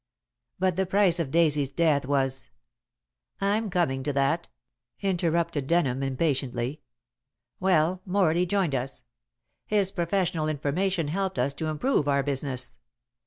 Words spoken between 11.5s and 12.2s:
to improve